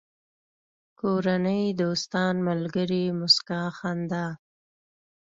[0.99, 4.25] کورنۍ، دوستان، ملگري، موسکا، خندا